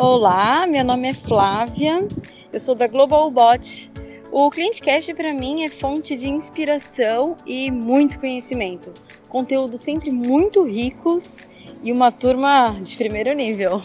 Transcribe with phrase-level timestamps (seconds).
[0.00, 2.06] Olá, meu nome é Flávia,
[2.52, 3.90] eu sou da Global Bot.
[4.30, 8.92] O ClienteCast para mim é fonte de inspiração e muito conhecimento.
[9.28, 11.48] Conteúdo sempre muito ricos
[11.82, 13.82] e uma turma de primeiro nível.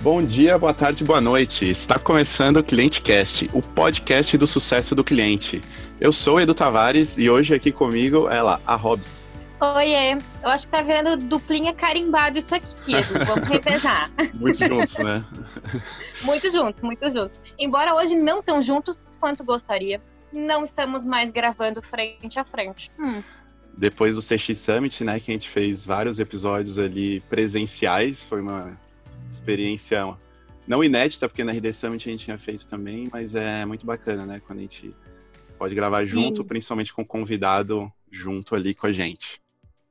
[0.00, 1.64] Bom dia, boa tarde, boa noite.
[1.64, 5.62] Está começando o ClienteCast, o podcast do sucesso do cliente.
[6.00, 9.28] Eu sou Edu Tavares e hoje aqui comigo ela, a Hobbs.
[9.72, 10.12] Oiê,
[10.42, 13.24] eu acho que tá virando duplinha carimbado isso aqui, Edu.
[13.24, 14.10] Vamos revezar.
[14.34, 15.24] muito juntos, né?
[16.22, 17.40] muito juntos, muito juntos.
[17.58, 22.90] Embora hoje não tão juntos quanto gostaria, não estamos mais gravando frente a frente.
[22.98, 23.22] Hum.
[23.76, 28.78] Depois do CX Summit, né, que a gente fez vários episódios ali presenciais, foi uma
[29.30, 30.14] experiência
[30.66, 34.26] não inédita, porque na RD Summit a gente tinha feito também, mas é muito bacana,
[34.26, 34.40] né?
[34.46, 34.94] Quando a gente
[35.58, 36.48] pode gravar junto, Sim.
[36.48, 39.43] principalmente com o convidado junto ali com a gente.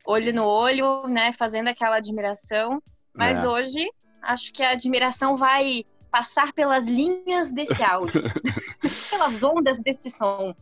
[0.05, 1.31] Olho no olho, né?
[1.34, 2.81] Fazendo aquela admiração.
[3.13, 3.48] Mas é.
[3.48, 8.21] hoje, acho que a admiração vai passar pelas linhas desse áudio,
[9.09, 10.55] pelas ondas desse som.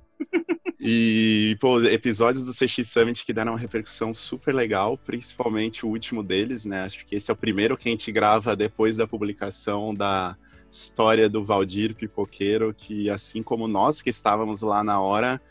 [0.79, 6.23] E, pô, episódios do CX Summit que deram uma repercussão super legal, principalmente o último
[6.23, 6.83] deles, né?
[6.83, 10.37] Acho que esse é o primeiro que a gente grava depois da publicação da
[10.71, 15.41] história do Valdir Pipoqueiro, que assim como nós que estávamos lá na hora,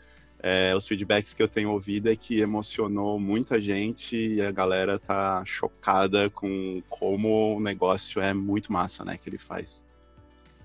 [0.41, 4.97] é, os feedbacks que eu tenho ouvido é que emocionou muita gente e a galera
[4.97, 9.85] tá chocada com como o negócio é muito massa, né, que ele faz.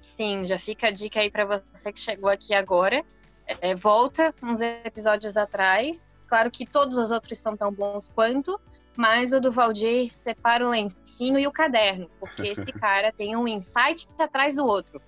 [0.00, 3.04] Sim, já fica a dica aí para você que chegou aqui agora
[3.46, 6.14] é, volta uns episódios atrás.
[6.26, 8.60] Claro que todos os outros são tão bons quanto,
[8.96, 13.46] mas o do Valdir separa o lencinho e o caderno, porque esse cara tem um
[13.46, 15.00] insight atrás do outro.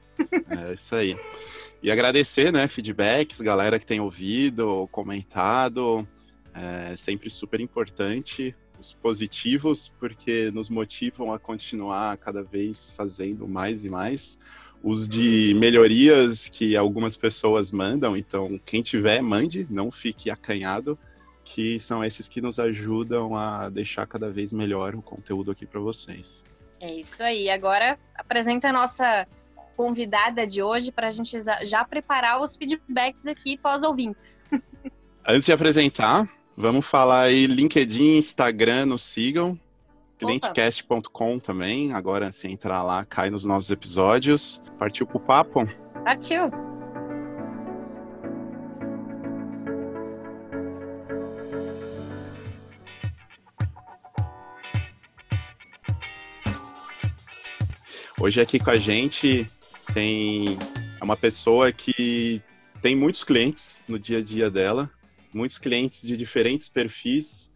[0.49, 1.19] É isso aí.
[1.83, 6.07] E agradecer, né, feedbacks, galera que tem ouvido, comentado,
[6.55, 8.55] é sempre super importante.
[8.79, 14.39] Os positivos, porque nos motivam a continuar cada vez fazendo mais e mais
[14.83, 18.17] os de melhorias que algumas pessoas mandam.
[18.17, 20.99] Então, quem tiver, mande, não fique acanhado,
[21.45, 25.81] que são esses que nos ajudam a deixar cada vez melhor o conteúdo aqui para
[25.81, 26.45] vocês.
[26.81, 27.51] É isso aí.
[27.51, 29.27] Agora, apresenta a nossa
[29.79, 34.43] convidada de hoje para a gente já preparar os feedbacks aqui para os ouvintes.
[35.25, 39.57] Antes de apresentar, vamos falar aí LinkedIn, Instagram, nos sigam
[40.19, 41.93] clientecast.com também.
[41.93, 44.61] Agora, se entrar lá, cai nos nossos episódios.
[44.77, 45.65] Partiu pro papo?
[46.03, 46.51] Partiu!
[58.21, 59.47] Hoje aqui com a gente
[59.93, 60.59] tem
[61.01, 62.43] uma pessoa que
[62.81, 64.91] tem muitos clientes no dia a dia dela,
[65.33, 67.51] muitos clientes de diferentes perfis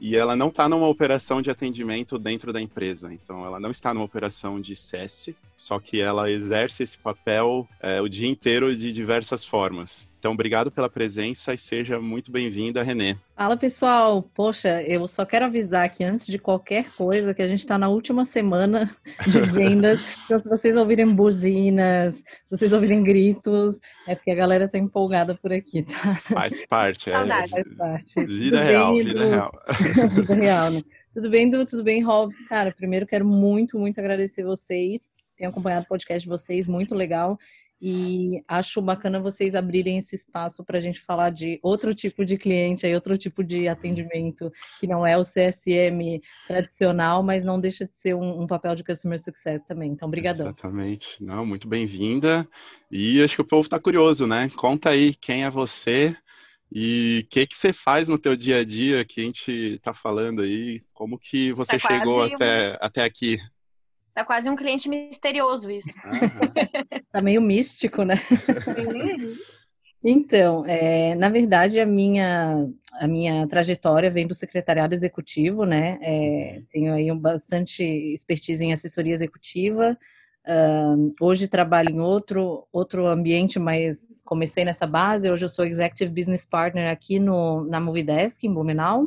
[0.00, 3.12] e ela não está numa operação de atendimento dentro da empresa.
[3.12, 8.00] Então, ela não está numa operação de CS, só que ela exerce esse papel é,
[8.00, 10.08] o dia inteiro de diversas formas.
[10.24, 13.14] Então, obrigado pela presença e seja muito bem-vinda, Renê.
[13.36, 14.22] Fala, pessoal.
[14.22, 17.90] Poxa, eu só quero avisar que antes de qualquer coisa, que a gente está na
[17.90, 18.90] última semana
[19.26, 20.00] de vendas.
[20.24, 25.34] então, se vocês ouvirem buzinas, se vocês ouvirem gritos, é porque a galera está empolgada
[25.34, 26.14] por aqui, tá?
[26.14, 27.12] Faz parte, é.
[27.12, 28.24] Faz parte.
[28.24, 29.28] Vida Tudo real, vida do...
[29.28, 29.52] real.
[30.16, 30.82] vida real, né?
[31.12, 31.66] Tudo bem, Du?
[31.66, 32.42] Tudo bem, Hobbs?
[32.48, 35.12] Cara, primeiro quero muito, muito agradecer vocês.
[35.36, 37.36] Tenho acompanhado o podcast de vocês, muito legal.
[37.86, 42.38] E acho bacana vocês abrirem esse espaço para a gente falar de outro tipo de
[42.38, 44.50] cliente, aí, outro tipo de atendimento,
[44.80, 48.82] que não é o CSM tradicional, mas não deixa de ser um, um papel de
[48.82, 49.90] Customer Success também.
[49.90, 50.46] Então, obrigadão.
[50.46, 51.22] Exatamente.
[51.22, 52.48] Não, muito bem-vinda.
[52.90, 54.48] E acho que o povo está curioso, né?
[54.56, 56.16] Conta aí quem é você
[56.72, 59.92] e o que, que você faz no teu dia a dia que a gente está
[59.92, 60.82] falando aí.
[60.94, 63.38] Como que você tá chegou até, até aqui?
[64.14, 65.92] Tá quase um cliente misterioso isso.
[67.10, 68.14] tá meio místico, né?
[70.06, 72.68] Então, é, na verdade, a minha,
[73.00, 75.98] a minha trajetória vem do secretariado executivo, né?
[76.02, 79.96] É, tenho aí um bastante expertise em assessoria executiva.
[81.18, 85.30] Hoje trabalho em outro, outro ambiente, mas comecei nessa base.
[85.30, 89.06] Hoje eu sou Executive Business Partner aqui no, na Movidesk, em Blumenau.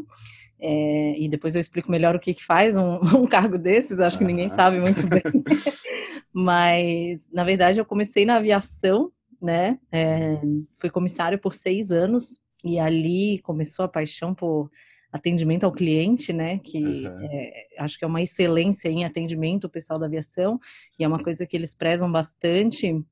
[0.60, 4.18] É, e depois eu explico melhor o que, que faz um, um cargo desses, acho
[4.18, 5.22] que ninguém sabe muito bem.
[6.34, 9.12] Mas, na verdade, eu comecei na aviação,
[9.42, 9.80] né?
[9.92, 10.40] É,
[10.80, 14.70] fui comissário por seis anos, e ali começou a paixão por
[15.12, 16.60] atendimento ao cliente, né?
[16.60, 17.28] Que uhum.
[17.32, 20.60] é, acho que é uma excelência em atendimento o pessoal da aviação,
[21.00, 23.04] e é uma coisa que eles prezam bastante.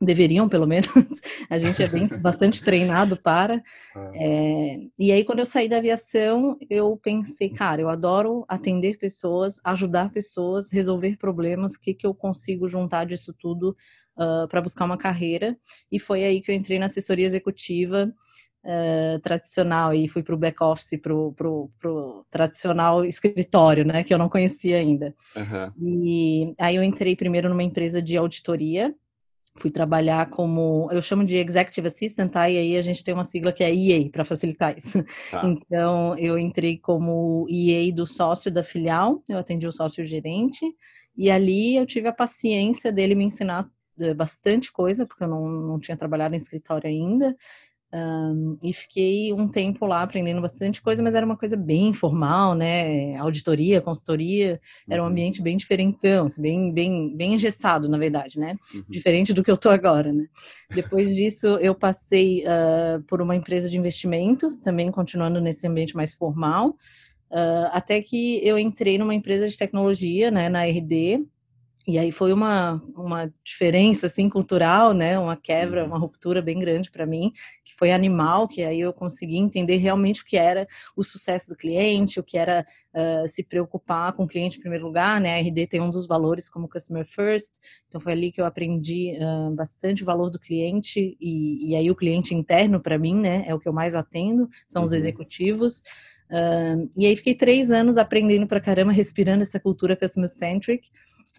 [0.00, 0.88] Deveriam pelo menos.
[1.50, 3.62] A gente é bem bastante treinado para.
[4.14, 9.60] É, e aí, quando eu saí da aviação, eu pensei, cara, eu adoro atender pessoas,
[9.64, 11.74] ajudar pessoas, resolver problemas.
[11.74, 13.76] O que, que eu consigo juntar disso tudo
[14.16, 15.56] uh, para buscar uma carreira?
[15.92, 18.12] E foi aí que eu entrei na assessoria executiva.
[18.62, 24.18] Uh, tradicional e fui para o back office, para o tradicional escritório, né, que eu
[24.18, 25.14] não conhecia ainda.
[25.34, 25.72] Uhum.
[25.80, 28.94] E aí eu entrei primeiro numa empresa de auditoria,
[29.60, 32.48] fui trabalhar como, eu chamo de Executive Assistant, tá?
[32.48, 35.04] E aí a gente tem uma sigla que é EA, para facilitar isso.
[35.30, 35.42] Tá.
[35.44, 40.64] Então, eu entrei como EA do sócio da filial, eu atendi o sócio gerente,
[41.16, 43.68] e ali eu tive a paciência dele me ensinar
[43.98, 47.36] eh, bastante coisa, porque eu não, não tinha trabalhado em escritório ainda,
[47.92, 52.54] um, e fiquei um tempo lá aprendendo bastante coisa, mas era uma coisa bem informal,
[52.54, 53.16] né?
[53.16, 55.10] Auditoria, consultoria, era um uhum.
[55.10, 58.56] ambiente bem diferentão, assim, bem, bem, bem engessado, na verdade, né?
[58.74, 58.84] Uhum.
[58.88, 60.26] Diferente do que eu tô agora, né?
[60.72, 66.14] Depois disso, eu passei uh, por uma empresa de investimentos, também continuando nesse ambiente mais
[66.14, 66.76] formal,
[67.30, 70.48] uh, até que eu entrei numa empresa de tecnologia, né?
[70.48, 71.26] Na RD,
[71.90, 75.18] e aí foi uma, uma diferença assim cultural, né?
[75.18, 75.88] Uma quebra, uhum.
[75.88, 77.32] uma ruptura bem grande para mim,
[77.64, 81.56] que foi animal, que aí eu consegui entender realmente o que era o sucesso do
[81.56, 82.64] cliente, o que era
[82.94, 85.34] uh, se preocupar com o cliente em primeiro lugar, né?
[85.34, 87.54] A RD tem um dos valores como customer first,
[87.88, 91.90] então foi ali que eu aprendi uh, bastante o valor do cliente e, e aí
[91.90, 93.42] o cliente interno para mim, né?
[93.48, 94.86] É o que eu mais atendo, são uhum.
[94.86, 95.82] os executivos.
[96.30, 100.88] Uh, e aí fiquei três anos aprendendo pra caramba, respirando essa cultura customer centric.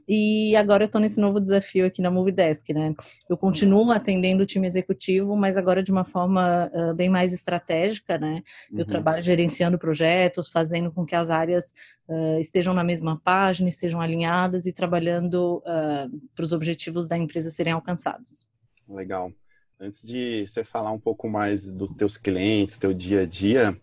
[0.07, 2.93] E agora eu estou nesse novo desafio aqui na Movidesk, né?
[3.29, 8.17] Eu continuo atendendo o time executivo, mas agora de uma forma uh, bem mais estratégica,
[8.17, 8.43] né?
[8.71, 8.85] Eu uhum.
[8.85, 11.73] trabalho gerenciando projetos, fazendo com que as áreas
[12.07, 17.49] uh, estejam na mesma página, estejam alinhadas e trabalhando uh, para os objetivos da empresa
[17.49, 18.47] serem alcançados.
[18.87, 19.31] Legal.
[19.79, 23.75] Antes de você falar um pouco mais dos teus clientes, teu dia a dia,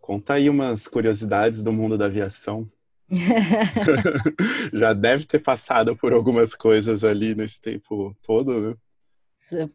[0.00, 2.68] conta aí umas curiosidades do mundo da aviação.
[4.72, 8.74] Já deve ter passado por algumas coisas ali nesse tempo todo, né?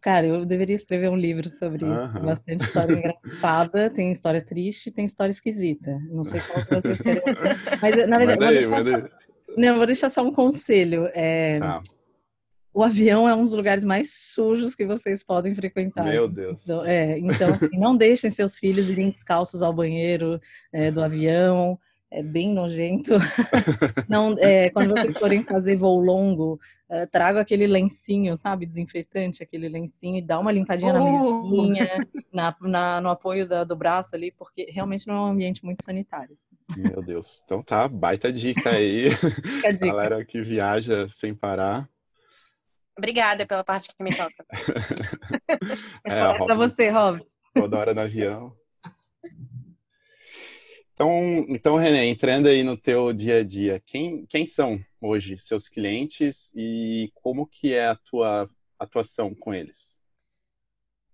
[0.02, 2.02] Cara, eu deveria escrever um livro sobre isso.
[2.02, 2.14] Uhum.
[2.14, 6.00] Tem bastante história engraçada, tem história triste, tem história esquisita.
[6.10, 7.24] Não sei qual você quer.
[7.82, 9.10] Mas, na verdade, vou deixar, só...
[9.58, 11.10] Não, vou deixar só um conselho.
[11.14, 11.60] É...
[11.62, 11.82] Ah.
[12.74, 16.04] O avião é um dos lugares mais sujos que vocês podem frequentar.
[16.04, 16.64] Meu Deus.
[16.64, 20.42] Então, é, então assim, não deixem seus filhos irem descalços ao banheiro
[20.74, 21.80] é, do avião
[22.12, 23.14] é bem nojento.
[24.08, 26.60] Não, é, quando vocês forem fazer voo longo,
[26.90, 30.98] uh, trago aquele lencinho, sabe, desinfetante, aquele lencinho, e dá uma limpadinha uh!
[30.98, 35.32] na mesinha, na, na, no apoio da, do braço ali, porque realmente não é um
[35.32, 36.34] ambiente muito sanitário.
[36.34, 36.82] Assim.
[36.82, 37.42] Meu Deus.
[37.44, 39.10] Então tá, baita dica aí.
[39.10, 39.88] dica.
[39.88, 41.88] Galera que viaja sem parar.
[42.98, 44.46] Obrigada pela parte que me toca.
[46.06, 47.26] é, é pra você, Robson.
[47.54, 48.56] Toda hora no avião.
[50.96, 55.68] Então, então, René, entrando aí no teu dia a dia, quem, quem são hoje seus
[55.68, 58.50] clientes e como que é a tua
[58.80, 60.00] atuação com eles?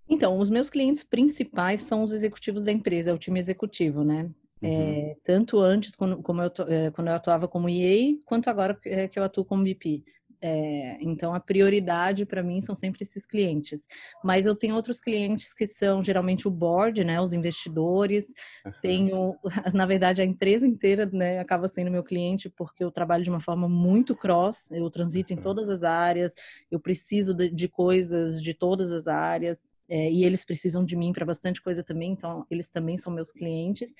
[0.07, 4.30] Então, os meus clientes principais são os executivos da empresa, é o time executivo, né?
[4.62, 4.69] Uhum.
[4.69, 9.07] É, tanto antes, quando, como eu, é, quando eu atuava como EA, quanto agora é,
[9.07, 10.04] que eu atuo como VP.
[10.42, 13.82] É, então, a prioridade para mim são sempre esses clientes.
[14.24, 18.34] Mas eu tenho outros clientes que são geralmente o board, né, os investidores.
[18.66, 18.72] Uhum.
[18.82, 19.36] Tenho,
[19.74, 23.40] na verdade, a empresa inteira né, acaba sendo meu cliente porque eu trabalho de uma
[23.40, 24.72] forma muito cross.
[24.72, 26.33] Eu transito em todas as áreas,
[26.71, 31.11] eu preciso de, de coisas de todas as áreas é, e eles precisam de mim
[31.11, 33.94] para bastante coisa também, então eles também são meus clientes.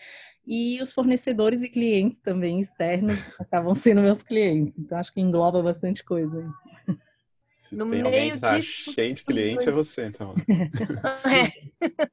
[0.46, 5.62] E os fornecedores e clientes também externos acabam sendo meus clientes, então acho que engloba
[5.62, 6.50] bastante coisa.
[7.62, 10.36] Se no tem meio tá disso, cheio de cliente, é você, então.
[11.26, 12.12] é.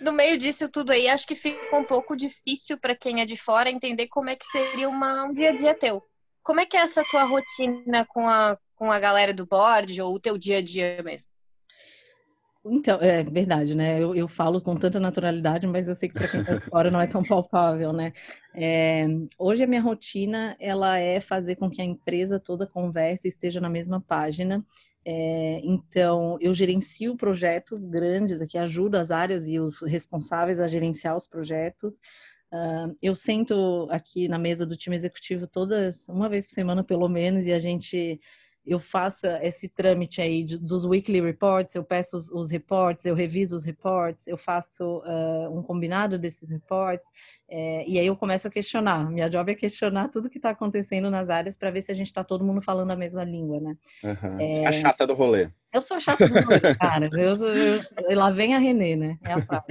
[0.00, 3.36] No meio disso tudo aí, acho que fica um pouco difícil para quem é de
[3.36, 6.02] fora entender como é que seria uma, um dia a dia teu.
[6.42, 10.14] Como é que é essa tua rotina com a, com a galera do board ou
[10.14, 11.30] o teu dia a dia mesmo?
[12.68, 14.02] Então, é verdade, né?
[14.02, 17.00] Eu, eu falo com tanta naturalidade, mas eu sei que para quem está fora não
[17.00, 18.12] é tão palpável, né?
[18.54, 19.06] É,
[19.38, 23.60] hoje a minha rotina, ela é fazer com que a empresa toda converse e esteja
[23.60, 24.64] na mesma página.
[25.04, 31.16] É, então, eu gerencio projetos grandes aqui, ajudo as áreas e os responsáveis a gerenciar
[31.16, 31.94] os projetos.
[32.52, 37.08] Uh, eu sento aqui na mesa do time executivo todas, uma vez por semana pelo
[37.08, 38.20] menos, e a gente
[38.66, 43.14] eu faço esse trâmite aí de, dos weekly reports, eu peço os, os, reports, eu
[43.14, 47.08] reviso os reports, eu faço uh, um combinado desses reports,
[47.48, 49.08] é, e aí eu começo a questionar.
[49.08, 52.08] Minha job é questionar tudo que está acontecendo nas áreas para ver se a gente
[52.08, 53.76] está todo mundo falando a mesma língua, né?
[54.02, 54.40] Uhum.
[54.40, 54.66] É...
[54.66, 55.48] A chata do rolê.
[55.72, 57.08] Eu sou a chata do rolê, cara.
[57.12, 59.18] Eu, eu, eu, lá vem a Renê, né?
[59.22, 59.66] É a frase.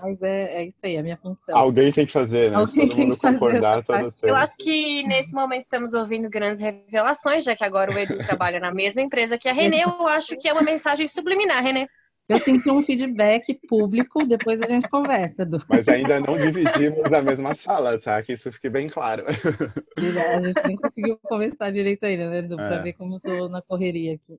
[0.00, 1.56] Mas é, é isso aí, é a minha função.
[1.56, 2.56] Alguém tem que fazer, né?
[2.56, 4.26] Alguém todo mundo concordar todo tempo.
[4.26, 8.60] Eu acho que nesse momento estamos ouvindo grandes revelações, já que agora o Edu trabalha
[8.60, 9.82] na mesma empresa que a Renê.
[9.82, 11.86] Eu acho que é uma mensagem subliminar, Renê.
[12.30, 15.44] Eu senti um feedback público, depois a gente conversa.
[15.44, 15.58] Du.
[15.68, 18.22] Mas ainda não dividimos a mesma sala, tá?
[18.22, 19.24] Que isso fique bem claro.
[19.26, 22.54] A gente nem conseguiu conversar direito ainda, né, Edu?
[22.54, 22.82] Para é.
[22.82, 24.38] ver como eu tô na correria aqui.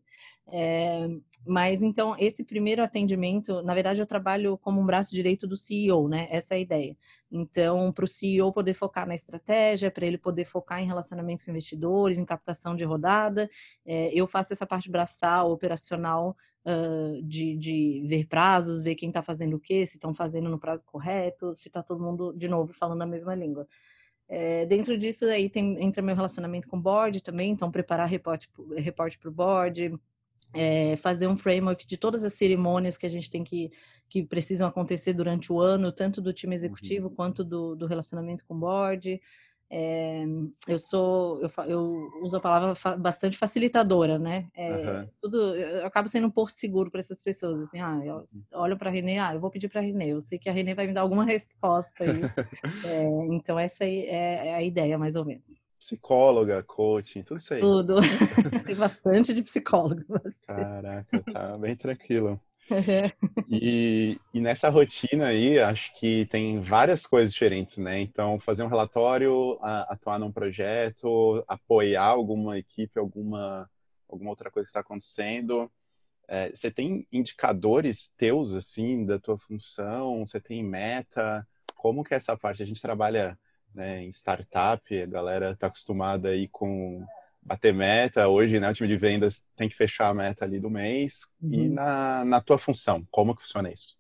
[0.54, 1.06] É,
[1.46, 6.08] mas então, esse primeiro atendimento, na verdade, eu trabalho como um braço direito do CEO,
[6.08, 6.28] né?
[6.30, 6.96] Essa é a ideia.
[7.32, 11.52] Então, para o CEO poder focar na estratégia, para ele poder focar em relacionamento com
[11.52, 13.50] investidores, em captação de rodada,
[13.86, 16.36] é, eu faço essa parte braçal, operacional
[16.66, 20.60] uh, de, de ver prazos, ver quem está fazendo o quê, se estão fazendo no
[20.60, 23.66] prazo correto, se está todo mundo, de novo, falando a mesma língua.
[24.28, 28.50] É, dentro disso aí tem, entra meu relacionamento com o board também, então preparar reporte
[28.50, 29.94] para o board,
[30.54, 33.72] é, fazer um framework de todas as cerimônias que a gente tem que
[34.12, 37.16] que precisam acontecer durante o ano, tanto do time executivo uhum.
[37.16, 39.22] quanto do, do relacionamento com o board.
[39.74, 40.26] É,
[40.68, 44.50] eu sou, eu, eu, uso a palavra fa, bastante facilitadora, né?
[44.54, 45.10] É, uhum.
[45.22, 47.62] tudo, eu acabo sendo um porto seguro para essas pessoas.
[47.62, 48.26] Assim, ah, uhum.
[48.54, 50.52] olham para a Renê, ah, eu vou pedir para a Renê, eu sei que a
[50.52, 52.04] Renê vai me dar alguma resposta.
[52.04, 52.22] Aí.
[52.84, 53.04] é,
[53.34, 55.46] então, essa aí é, é, a ideia, mais ou menos.
[55.80, 57.62] Psicóloga, coaching, tudo isso aí.
[57.62, 57.96] Tudo.
[58.68, 60.04] Tem bastante de psicólogo.
[60.10, 60.46] Bastante.
[60.48, 62.38] Caraca, tá bem tranquilo.
[63.50, 68.00] e, e, nessa rotina aí, acho que tem várias coisas diferentes, né?
[68.00, 73.70] Então, fazer um relatório, atuar num projeto, apoiar alguma equipe, alguma,
[74.08, 75.72] alguma outra coisa que está acontecendo.
[76.28, 80.26] É, você tem indicadores teus, assim, da tua função?
[80.26, 81.46] Você tem meta?
[81.76, 82.64] Como que é essa parte?
[82.64, 83.38] A gente trabalha
[83.74, 87.06] né, em startup, a galera está acostumada aí com
[87.42, 88.28] bater meta.
[88.28, 91.22] Hoje, né, o time de vendas tem que fechar a meta ali do mês.
[91.42, 91.54] Uhum.
[91.54, 94.00] E na, na tua função, como que funciona isso?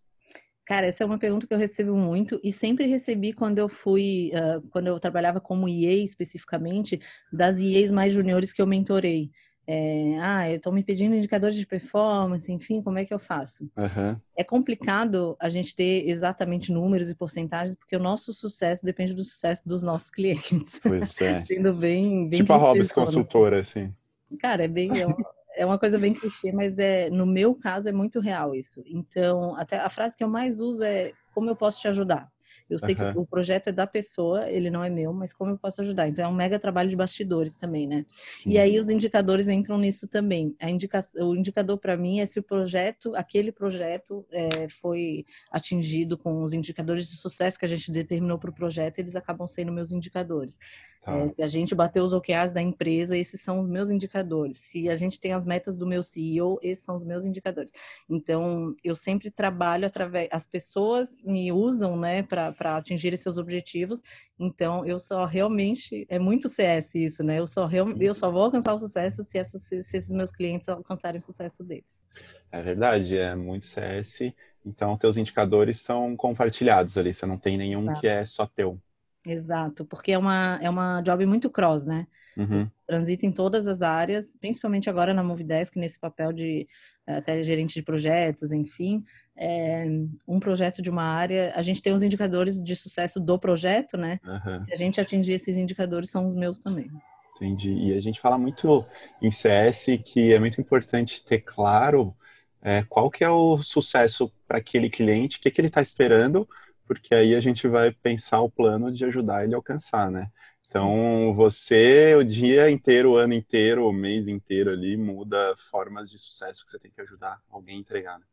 [0.65, 4.31] Cara, essa é uma pergunta que eu recebo muito e sempre recebi quando eu fui,
[4.33, 7.00] uh, quando eu trabalhava como EA especificamente,
[7.33, 9.31] das EAs mais juniores que eu mentorei.
[9.73, 13.71] É, ah, estão me pedindo indicadores de performance, enfim, como é que eu faço?
[13.77, 14.17] Uhum.
[14.35, 19.23] É complicado a gente ter exatamente números e porcentagens, porque o nosso sucesso depende do
[19.23, 20.81] sucesso dos nossos clientes.
[20.83, 21.45] Pois é.
[21.45, 23.93] Sendo bem, bem tipo a Hobbs consultora, assim.
[24.41, 24.99] Cara, é bem.
[24.99, 25.17] É uma,
[25.55, 28.83] é uma coisa bem clichê, mas é, no meu caso é muito real isso.
[28.85, 32.29] Então, até a frase que eu mais uso é como eu posso te ajudar?
[32.70, 33.13] Eu sei uhum.
[33.13, 36.08] que o projeto é da pessoa, ele não é meu, mas como eu posso ajudar?
[36.08, 38.05] Então é um mega trabalho de bastidores também, né?
[38.08, 38.51] Sim.
[38.51, 40.55] E aí os indicadores entram nisso também.
[40.60, 41.00] A indica...
[41.20, 46.53] O indicador para mim é se o projeto, aquele projeto é, foi atingido com os
[46.53, 50.58] indicadores de sucesso que a gente determinou para o projeto, eles acabam sendo meus indicadores.
[51.01, 51.17] Tá.
[51.17, 54.58] É, se a gente bateu os OKRs da empresa, esses são os meus indicadores.
[54.58, 57.72] Se a gente tem as metas do meu CEO, esses são os meus indicadores.
[58.08, 60.29] Então, eu sempre trabalho através.
[60.31, 64.01] As pessoas me usam, né, para atingir seus objetivos.
[64.39, 66.05] Então, eu só realmente.
[66.10, 67.39] É muito CS isso, né?
[67.39, 70.67] Eu só, real, eu só vou alcançar o sucesso se, essas, se esses meus clientes
[70.69, 72.03] alcançarem o sucesso deles.
[72.51, 74.33] É verdade, é muito CS.
[74.65, 77.95] Então, teus indicadores são compartilhados ali, você não tem nenhum tá.
[77.95, 78.79] que é só teu.
[79.25, 82.07] Exato, porque é uma, é uma job muito cross, né?
[82.36, 82.67] Uhum.
[82.88, 86.67] Transita em todas as áreas, principalmente agora na Movidesk, nesse papel de
[87.05, 89.03] eh, até gerente de projetos, enfim.
[89.35, 89.85] É,
[90.27, 94.19] um projeto de uma área, a gente tem os indicadores de sucesso do projeto, né?
[94.25, 94.63] Uhum.
[94.63, 96.89] Se a gente atingir esses indicadores, são os meus também.
[97.35, 97.73] Entendi.
[97.73, 98.85] E a gente fala muito
[99.21, 102.15] em CS que é muito importante ter claro
[102.61, 106.47] é, qual que é o sucesso para aquele cliente, o que, que ele está esperando
[106.91, 110.29] porque aí a gente vai pensar o plano de ajudar ele a alcançar, né?
[110.67, 116.19] Então, você o dia inteiro, o ano inteiro, o mês inteiro ali muda formas de
[116.19, 118.19] sucesso que você tem que ajudar alguém a entregar.
[118.19, 118.25] Né?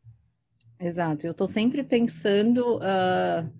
[0.81, 1.27] Exato.
[1.27, 3.51] Eu estou sempre pensando uh,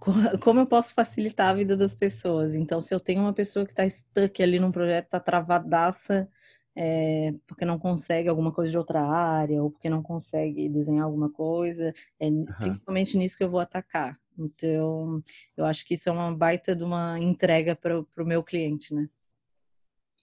[0.40, 2.54] como eu posso facilitar a vida das pessoas.
[2.54, 6.28] Então, se eu tenho uma pessoa que está stuck ali num projeto, está travadaça,
[6.76, 11.28] é, porque não consegue alguma coisa de outra área, ou porque não consegue desenhar alguma
[11.28, 12.46] coisa, é uhum.
[12.60, 14.16] principalmente nisso que eu vou atacar.
[14.38, 15.20] Então,
[15.56, 19.06] eu acho que isso é uma baita de uma entrega para o meu cliente, né?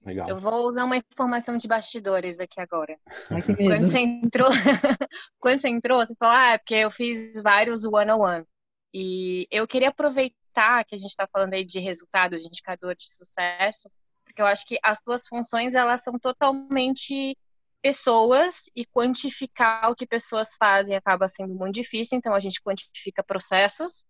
[0.06, 0.30] Legal.
[0.30, 2.96] Eu vou usar uma informação de bastidores aqui agora.
[3.32, 4.50] Ai, quando você entrou,
[5.40, 8.46] quando você entrou, você falou, ah, é porque eu fiz vários one-on-one.
[8.94, 13.10] E eu queria aproveitar que a gente está falando aí de resultados, de indicador de
[13.10, 13.90] sucesso,
[14.24, 17.36] porque eu acho que as duas funções elas são totalmente
[17.82, 23.24] pessoas e quantificar o que pessoas fazem acaba sendo muito difícil, então a gente quantifica
[23.24, 24.06] processos.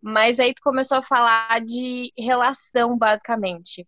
[0.00, 3.86] Mas aí tu começou a falar de relação, basicamente.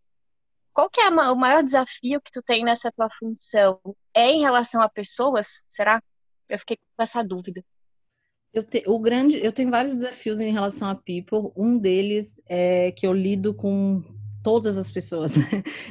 [0.81, 3.79] Qual que é o maior desafio que tu tem nessa tua função?
[4.15, 5.63] É em relação a pessoas?
[5.69, 6.03] Será?
[6.49, 7.63] Eu fiquei com essa dúvida.
[8.53, 11.53] Eu, te, o grande, eu tenho vários desafios em relação a people.
[11.55, 14.03] Um deles é que eu lido com
[14.43, 15.35] todas as pessoas.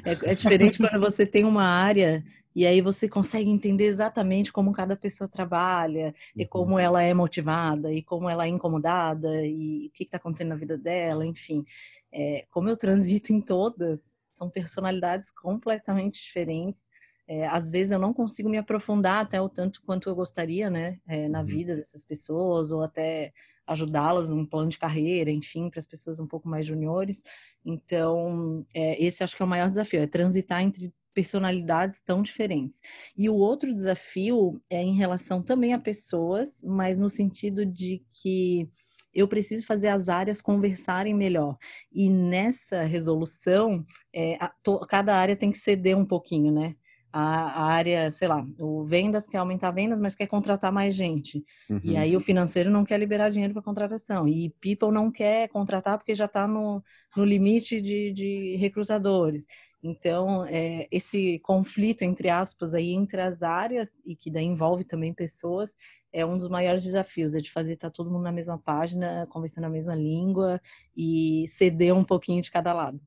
[0.04, 2.24] É, é diferente quando você tem uma área
[2.56, 6.80] e aí você consegue entender exatamente como cada pessoa trabalha, e como uhum.
[6.80, 10.76] ela é motivada, e como ela é incomodada, e o que está acontecendo na vida
[10.76, 11.64] dela, enfim.
[12.12, 16.90] É, como eu transito em todas, são personalidades completamente diferentes.
[17.28, 20.98] É, às vezes eu não consigo me aprofundar até o tanto quanto eu gostaria, né,
[21.08, 21.46] é, na uhum.
[21.46, 23.32] vida dessas pessoas, ou até
[23.68, 27.22] ajudá-las num plano de carreira, enfim, para as pessoas um pouco mais juniores.
[27.64, 32.82] Então, é, esse acho que é o maior desafio, é transitar entre personalidades tão diferentes.
[33.16, 38.68] E o outro desafio é em relação também a pessoas, mas no sentido de que
[39.14, 41.58] eu preciso fazer as áreas conversarem melhor.
[41.92, 46.76] E nessa resolução, é, a, to, cada área tem que ceder um pouquinho, né?
[47.12, 51.44] A, a, área, sei lá, o vendas quer aumentar vendas, mas quer contratar mais gente.
[51.68, 51.80] Uhum.
[51.84, 54.28] E aí o financeiro não quer liberar dinheiro para contratação.
[54.28, 56.84] E people não quer contratar porque já está no,
[57.18, 59.48] no limite de, de recrutadores.
[59.82, 65.14] Então, é, esse conflito, entre aspas, aí entre as áreas, e que daí envolve também
[65.14, 65.76] pessoas,
[66.12, 69.26] é um dos maiores desafios, é de fazer estar tá todo mundo na mesma página,
[69.30, 70.60] conversando a mesma língua
[70.96, 73.00] e ceder um pouquinho de cada lado.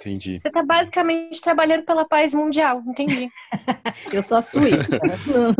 [0.00, 0.40] Entendi.
[0.40, 3.28] Você está basicamente trabalhando pela paz mundial, entendi.
[4.12, 4.78] eu sou a suíça.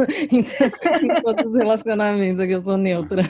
[0.32, 0.66] então,
[1.02, 3.22] em todos os relacionamentos aqui eu sou neutra.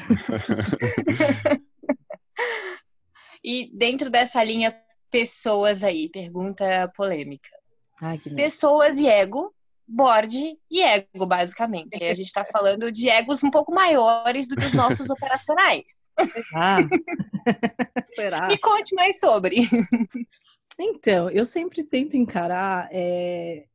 [3.42, 4.72] e dentro dessa linha
[5.10, 7.50] pessoas aí, pergunta polêmica.
[8.00, 9.52] Ai, pessoas e ego,
[9.90, 12.02] board e ego, basicamente.
[12.02, 16.10] a gente está falando de egos um pouco maiores do que os nossos operacionais.
[16.54, 16.78] Ah.
[18.14, 18.46] Será?
[18.48, 19.68] Me conte mais sobre.
[20.78, 23.66] Então, eu sempre tento encarar, é...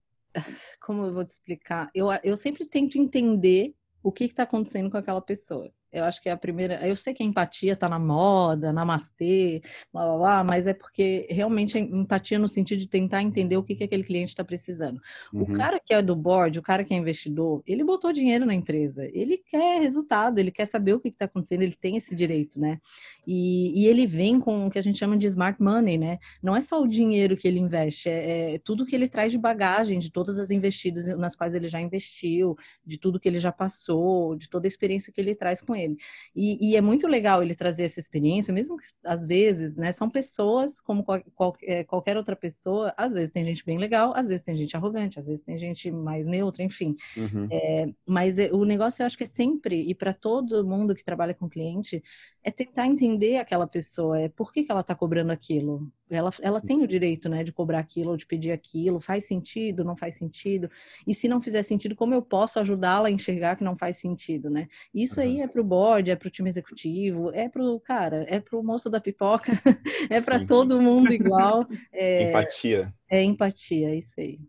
[0.82, 1.90] como eu vou te explicar?
[1.94, 5.72] Eu, eu sempre tento entender o que está acontecendo com aquela pessoa.
[5.96, 6.86] Eu acho que é a primeira.
[6.86, 9.62] Eu sei que a empatia está na moda, namastê,
[9.94, 13.64] blá blá blá, mas é porque realmente a empatia no sentido de tentar entender o
[13.64, 15.00] que, que aquele cliente está precisando.
[15.34, 15.44] Uhum.
[15.44, 18.54] O cara que é do board, o cara que é investidor, ele botou dinheiro na
[18.54, 22.60] empresa, ele quer resultado, ele quer saber o que está acontecendo, ele tem esse direito,
[22.60, 22.78] né?
[23.26, 26.20] E, e, ele vem com o que a gente chama de smart money, né?
[26.44, 29.38] Não é só o dinheiro que ele investe, é, é tudo que ele traz de
[29.38, 33.54] bagagem, de todas as investidas nas quais ele já investiu, de tudo que ele já
[33.54, 35.98] passou, de toda a experiência que ele traz com ele ele.
[36.36, 40.10] E, e, é muito legal ele trazer essa experiência, mesmo que às vezes, né, são
[40.10, 44.28] pessoas como qual, qual, é, qualquer outra pessoa, às vezes tem gente bem legal, às
[44.28, 46.96] vezes tem gente arrogante, às vezes tem gente mais neutra, enfim.
[47.16, 47.48] Uhum.
[47.52, 51.04] É, mas é, o negócio eu acho que é sempre, e para todo mundo que
[51.04, 52.04] trabalha com cliente,
[52.44, 55.92] é tentar entender aquela pessoa, é por que, que ela está cobrando aquilo.
[56.08, 59.84] Ela, ela tem o direito, né, de cobrar aquilo ou de pedir aquilo, faz sentido,
[59.84, 60.70] não faz sentido.
[61.08, 64.50] E se não fizer sentido, como eu posso ajudá-la a enxergar que não faz sentido,
[64.50, 64.68] né?
[64.94, 65.26] Isso uhum.
[65.26, 68.40] aí é para o board, é para o time executivo, é para o cara, é
[68.40, 69.52] para o moço da pipoca,
[70.10, 71.68] é para todo mundo igual.
[71.92, 72.94] É, empatia.
[73.10, 74.40] É empatia, é isso aí.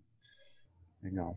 [1.02, 1.36] Legal.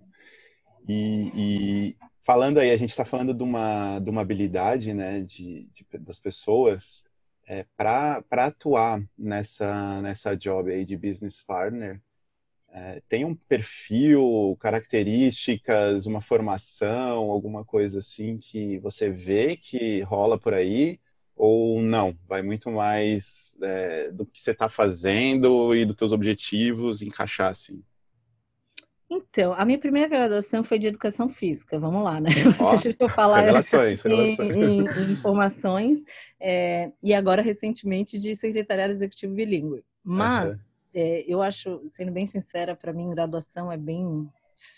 [0.87, 5.69] E, e falando aí, a gente está falando de uma, de uma habilidade, né, de,
[5.73, 7.03] de das pessoas
[7.47, 12.01] é, para atuar nessa, nessa job aí de business partner,
[12.71, 20.37] é, tem um perfil, características, uma formação, alguma coisa assim que você vê que rola
[20.37, 20.99] por aí?
[21.35, 22.17] Ou não?
[22.27, 27.81] Vai muito mais é, do que você está fazendo e dos teus objetivos encaixar assim?
[29.09, 32.29] Então, a minha primeira graduação foi de educação física, vamos lá, né?
[32.61, 34.55] Ó, Deixa eu falar revelações, revelações.
[34.55, 36.03] Em, em, informações,
[36.39, 39.83] é, e agora recentemente de secretariado executivo bilíngue.
[40.03, 40.59] Mas uhum.
[40.93, 44.29] É, eu acho, sendo bem sincera, para mim graduação é bem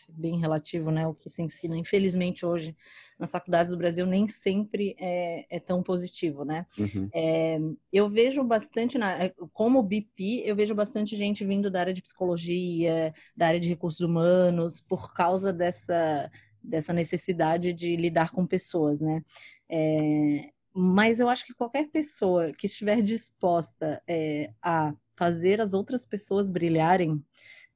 [0.09, 1.77] bem relativo, né, o que se ensina.
[1.77, 2.75] Infelizmente, hoje,
[3.17, 6.65] nas faculdades do Brasil, nem sempre é, é tão positivo, né?
[6.77, 7.09] Uhum.
[7.13, 7.59] É,
[7.91, 12.01] eu vejo bastante, na, é, como BP, eu vejo bastante gente vindo da área de
[12.01, 16.29] psicologia, da área de recursos humanos, por causa dessa,
[16.63, 19.23] dessa necessidade de lidar com pessoas, né?
[19.69, 26.05] É, mas eu acho que qualquer pessoa que estiver disposta é, a fazer as outras
[26.05, 27.23] pessoas brilharem,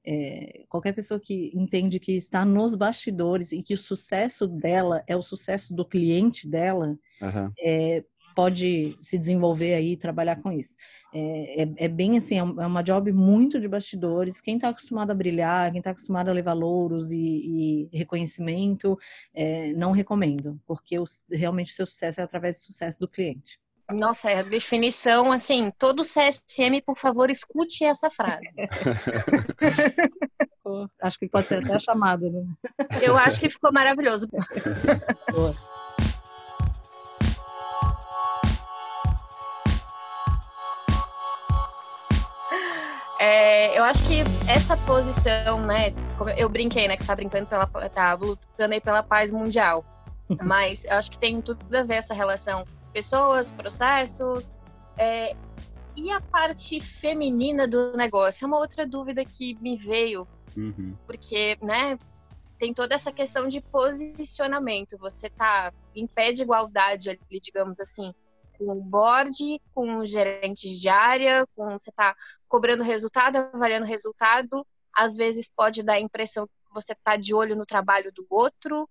[0.05, 5.15] é, qualquer pessoa que entende que está nos bastidores e que o sucesso dela é
[5.15, 7.51] o sucesso do cliente dela, uhum.
[7.59, 8.03] é,
[8.35, 10.75] pode se desenvolver aí e trabalhar com isso.
[11.13, 14.41] É, é, é bem assim, é, é uma job muito de bastidores.
[14.41, 18.99] Quem está acostumado a brilhar, quem está acostumado a levar louros e, e reconhecimento,
[19.33, 23.57] é, não recomendo, porque o, realmente o seu sucesso é através do sucesso do cliente.
[23.91, 28.55] Nossa, é a definição, assim, todo CSM, por favor, escute essa frase.
[31.01, 32.43] acho que pode ser até chamado, né?
[33.01, 34.27] Eu acho que ficou maravilhoso.
[35.31, 35.55] Boa.
[43.19, 45.93] É, eu acho que essa posição, né?
[46.37, 46.97] Eu brinquei, né?
[46.97, 47.67] Que você tá brincando pela.
[47.67, 49.85] tá lutando aí pela paz mundial.
[50.41, 52.65] Mas eu acho que tem tudo a ver essa relação
[52.95, 54.45] pessoas, processos.
[54.97, 55.35] É,
[55.97, 58.45] e a parte feminina do negócio?
[58.45, 60.95] É uma outra dúvida que me veio, uhum.
[61.05, 61.99] porque, né,
[62.57, 64.97] tem toda essa questão de posicionamento.
[64.97, 68.13] Você tá em pé de igualdade ali, digamos assim,
[68.57, 72.15] com o board, com gerentes de área, com você tá
[72.47, 74.65] cobrando resultado, avaliando resultado.
[74.95, 78.87] Às vezes pode dar a impressão que você tá de olho no trabalho do outro.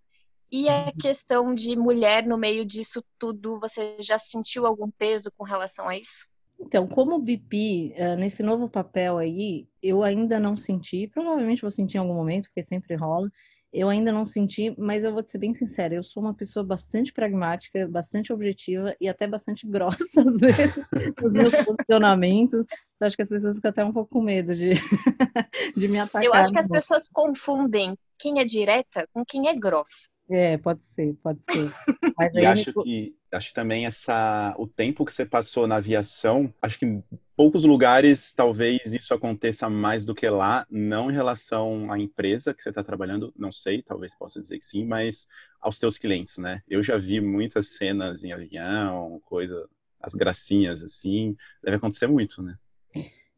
[0.57, 5.43] E a questão de mulher no meio disso tudo, você já sentiu algum peso com
[5.43, 6.29] relação a isso?
[6.61, 11.97] Então, como BP, eh, nesse novo papel aí, eu ainda não senti, provavelmente vou sentir
[11.97, 13.29] em algum momento, porque sempre rola,
[13.73, 17.13] eu ainda não senti, mas eu vou ser bem sincera, eu sou uma pessoa bastante
[17.13, 20.73] pragmática, bastante objetiva e até bastante grossa, às vezes,
[21.21, 22.65] nos meus posicionamentos.
[23.01, 24.71] Eu acho que as pessoas ficam até um pouco com medo de,
[25.77, 26.25] de me atacar.
[26.25, 30.14] Eu acho que as pessoas confundem quem é direta com quem é grossa.
[30.31, 31.71] É, pode ser, pode ser.
[32.17, 32.83] Mas e acho me...
[32.83, 37.05] que acho também essa o tempo que você passou na aviação, acho que em
[37.37, 42.63] poucos lugares talvez isso aconteça mais do que lá, não em relação à empresa que
[42.63, 45.29] você está trabalhando, não sei, talvez possa dizer que sim, mas
[45.61, 46.63] aos teus clientes, né?
[46.69, 49.69] Eu já vi muitas cenas em avião, coisa,
[50.01, 52.57] as gracinhas assim, deve acontecer muito, né?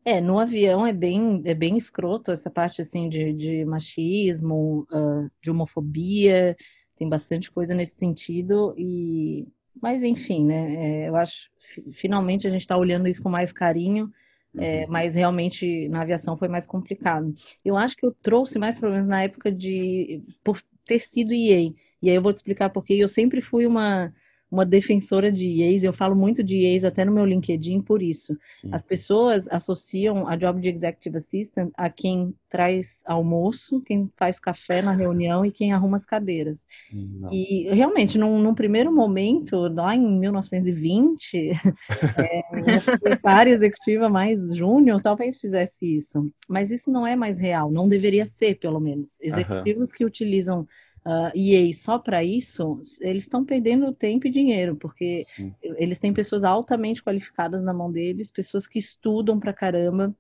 [0.07, 5.29] É, no avião é bem, é bem escroto essa parte assim de, de machismo, uh,
[5.43, 6.57] de homofobia,
[6.95, 9.49] tem bastante coisa nesse sentido e
[9.83, 10.75] mas enfim, né?
[10.77, 11.51] É, eu acho
[11.93, 14.09] finalmente a gente está olhando isso com mais carinho,
[14.57, 14.93] é, uhum.
[14.93, 17.35] mas realmente na aviação foi mais complicado.
[17.65, 21.73] Eu acho que eu trouxe mais problemas na época de por ter sido EA.
[22.01, 24.15] E aí eu vou te explicar porque eu sempre fui uma
[24.51, 28.37] uma defensora de IAs, eu falo muito de IAs até no meu LinkedIn por isso.
[28.61, 28.71] Sim.
[28.73, 34.81] As pessoas associam a job de Executive Assistant a quem traz almoço, quem faz café
[34.83, 36.65] na reunião e quem arruma as cadeiras.
[36.93, 37.33] Não.
[37.33, 41.51] E realmente, num, num, primeiro momento, lá em 1920,
[42.19, 46.31] é, uma secretária executiva mais júnior talvez fizesse isso.
[46.49, 49.21] Mas isso não é mais real, não deveria ser, pelo menos.
[49.21, 50.67] Executivos que utilizam
[51.07, 55.55] uh, EA só para isso, eles estão perdendo tempo e dinheiro, porque Sim.
[55.63, 60.15] eles têm pessoas altamente qualificadas na mão deles, pessoas que estudam para caramba,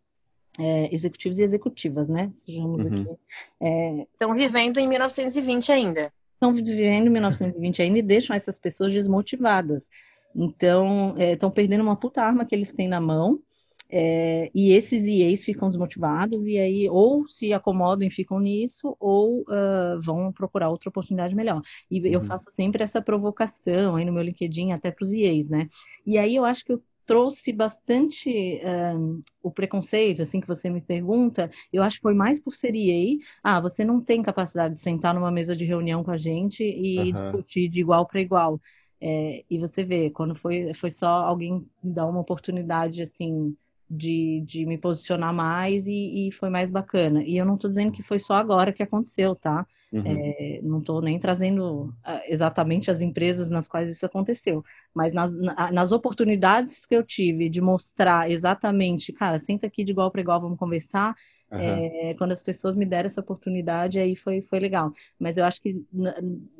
[0.58, 2.30] é, executivos e executivas, né?
[2.32, 3.02] Sejamos uhum.
[3.02, 3.18] aqui.
[3.60, 4.06] É...
[4.12, 6.12] Estão vivendo em 1920 ainda.
[6.32, 9.90] Estão vivendo em 1920 ainda e deixam essas pessoas desmotivadas.
[10.34, 13.40] Então, estão é, perdendo uma puta arma que eles têm na mão
[13.88, 19.42] é, e esses IEs ficam desmotivados e aí ou se acomodam e ficam nisso ou
[19.42, 21.62] uh, vão procurar outra oportunidade melhor.
[21.90, 22.06] E uhum.
[22.06, 25.68] eu faço sempre essa provocação aí no meu LinkedIn até para os IEs, né?
[26.04, 28.60] E aí eu acho que eu trouxe bastante
[28.96, 32.74] um, o preconceito, assim que você me pergunta, eu acho que foi mais por ser
[32.74, 36.64] EA, ah, você não tem capacidade de sentar numa mesa de reunião com a gente
[36.64, 37.12] e uhum.
[37.12, 38.60] discutir de igual para igual.
[39.00, 43.54] É, e você vê, quando foi, foi só alguém dar uma oportunidade, assim,
[43.88, 47.22] de, de me posicionar mais e, e, foi mais bacana.
[47.22, 49.64] E eu não estou dizendo que foi só agora que aconteceu, tá?
[49.92, 50.02] Uhum.
[50.04, 55.32] É, não estou nem trazendo ah, exatamente as empresas nas quais isso aconteceu, mas nas,
[55.72, 60.40] nas oportunidades que eu tive de mostrar exatamente, cara, senta aqui de igual para igual,
[60.40, 61.14] vamos conversar.
[61.50, 61.60] Uhum.
[61.60, 64.92] É, quando as pessoas me deram essa oportunidade, aí foi, foi legal.
[65.16, 65.80] Mas eu acho que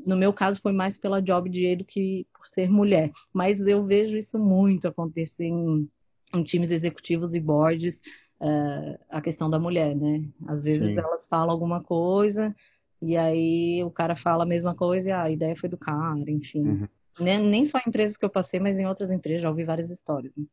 [0.06, 3.10] no meu caso foi mais pela job de do que por ser mulher.
[3.32, 5.88] Mas eu vejo isso muito acontecer em
[6.34, 8.00] em times executivos e boards
[8.40, 10.24] uh, a questão da mulher, né?
[10.46, 10.98] Às vezes Sim.
[10.98, 12.54] elas falam alguma coisa
[13.00, 16.30] e aí o cara fala a mesma coisa e ah, a ideia foi do cara,
[16.30, 16.62] enfim.
[16.62, 16.88] Uhum.
[17.20, 19.90] Nem, nem só em empresas que eu passei, mas em outras empresas já ouvi várias
[19.90, 20.32] histórias.
[20.36, 20.44] Né?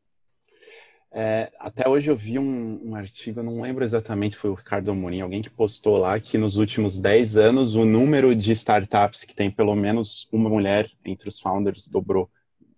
[1.16, 5.20] É, até hoje eu vi um, um, artigo, não lembro exatamente, foi o Ricardo Amorim,
[5.20, 9.48] alguém que postou lá que nos últimos 10 anos o número de startups que tem
[9.48, 12.28] pelo menos uma mulher entre os founders dobrou.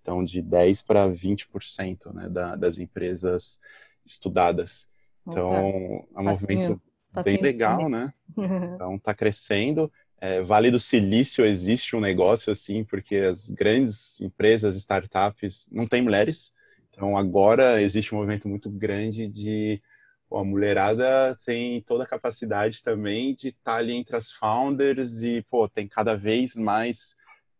[0.06, 3.60] Então, de 10% para 20% né, da, das empresas
[4.04, 4.88] estudadas.
[5.26, 6.80] Então, é um movimento
[7.24, 8.14] bem legal, né?
[8.76, 9.90] Então, está crescendo.
[10.20, 16.02] É, vale do Silício existe um negócio assim, porque as grandes empresas, startups, não têm
[16.02, 16.52] mulheres.
[16.90, 19.82] Então, agora existe um movimento muito grande de
[20.28, 25.22] pô, a mulherada tem toda a capacidade também de estar tá ali entre as founders
[25.22, 27.16] e, pô, tem cada vez mais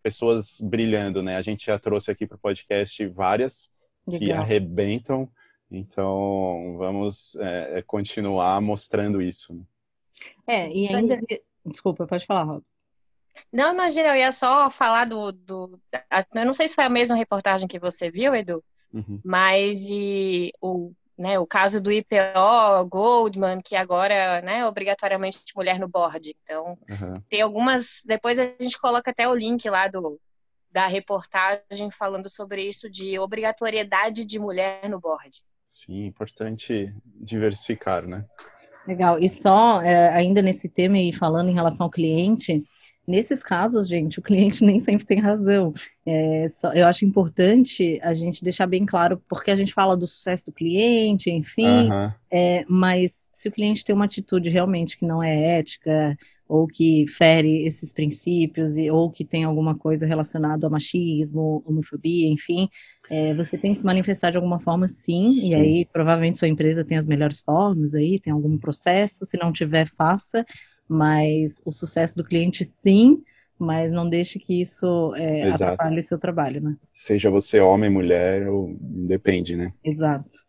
[0.07, 1.37] pessoas brilhando, né?
[1.37, 3.73] A gente já trouxe aqui para o podcast várias,
[4.07, 4.21] Legal.
[4.21, 5.29] que arrebentam.
[5.69, 9.53] Então, vamos é, é, continuar mostrando isso.
[9.53, 9.65] Né?
[10.47, 11.21] É, e ainda.
[11.65, 12.63] Desculpa, pode falar, Rob.
[13.53, 15.81] Não, imagina, eu ia só falar do, do.
[16.37, 18.63] Eu não sei se foi a mesma reportagem que você viu, Edu,
[18.95, 19.21] uhum.
[19.25, 25.79] mas e, o, né, o caso do IPO Goldman, que agora né, é obrigatoriamente mulher
[25.79, 26.37] no board.
[26.43, 27.15] Então, uhum.
[27.29, 28.03] tem algumas.
[28.05, 30.21] Depois a gente coloca até o link lá do,
[30.71, 35.43] da reportagem falando sobre isso de obrigatoriedade de mulher no board.
[35.65, 38.25] Sim, importante diversificar, né?
[38.87, 39.19] Legal.
[39.19, 42.63] E só é, ainda nesse tema e falando em relação ao cliente,
[43.07, 45.73] Nesses casos, gente, o cliente nem sempre tem razão.
[46.05, 50.07] É, só, eu acho importante a gente deixar bem claro, porque a gente fala do
[50.07, 52.13] sucesso do cliente, enfim, uhum.
[52.31, 56.17] é, mas se o cliente tem uma atitude realmente que não é ética,
[56.49, 62.29] ou que fere esses princípios, e, ou que tem alguma coisa relacionada ao machismo, homofobia,
[62.29, 62.69] enfim,
[63.11, 66.49] é, você tem que se manifestar de alguma forma, sim, sim, e aí provavelmente sua
[66.49, 70.45] empresa tem as melhores formas aí, tem algum processo, se não tiver, faça
[70.89, 73.23] mas o sucesso do cliente sim,
[73.59, 76.77] mas não deixe que isso é, atrapalhe seu trabalho, né?
[76.93, 79.73] Seja você homem, mulher, ou depende, né?
[79.83, 80.47] Exato.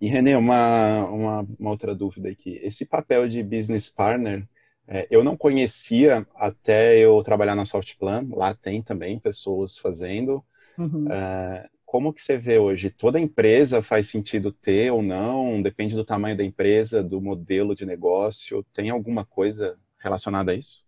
[0.00, 2.60] E Renê, uma, uma, uma outra dúvida aqui.
[2.62, 4.46] Esse papel de business partner,
[4.86, 10.44] é, eu não conhecia até eu trabalhar na Softplan, lá tem também pessoas fazendo.
[10.78, 11.10] Uhum.
[11.10, 12.90] É, como que você vê hoje?
[12.90, 15.62] Toda empresa faz sentido ter ou não?
[15.62, 18.62] Depende do tamanho da empresa, do modelo de negócio.
[18.74, 20.84] Tem alguma coisa relacionada a isso?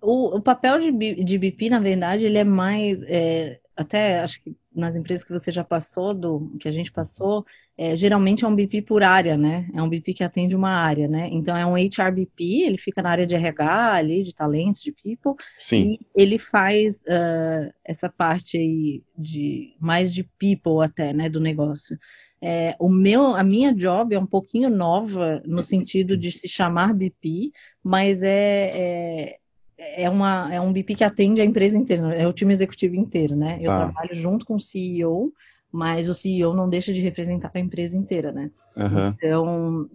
[0.00, 4.54] O, o papel de, de BP, na verdade, ele é mais é, até acho que
[4.74, 7.44] nas empresas que você já passou, do que a gente passou,
[7.76, 9.68] é, geralmente é um BP por área, né?
[9.72, 11.28] É um BP que atende uma área, né?
[11.32, 15.34] Então é um HRBP, ele fica na área de RH ali, de talentos, de people.
[15.56, 15.92] Sim.
[15.92, 21.98] E ele faz uh, essa parte aí de mais de people até, né, do negócio.
[22.40, 26.92] É, o meu, a minha job é um pouquinho nova no sentido de se chamar
[26.92, 29.38] BP, mas é, é
[29.76, 33.36] é, uma, é um BP que atende a empresa inteira, é o time executivo inteiro,
[33.36, 33.58] né?
[33.60, 33.76] Eu ah.
[33.76, 35.32] trabalho junto com o CEO,
[35.70, 38.50] mas o CEO não deixa de representar a empresa inteira, né?
[38.76, 39.08] Uhum.
[39.08, 39.90] Então,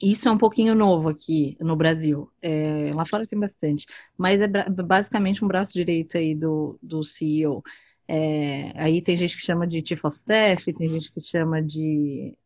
[0.00, 2.28] isso é um pouquinho novo aqui no Brasil.
[2.42, 3.86] É, lá fora tem bastante,
[4.18, 7.62] mas é basicamente um braço direito aí do, do CEO.
[8.06, 12.36] É, aí tem gente que chama de Chief of Staff, tem gente que chama de,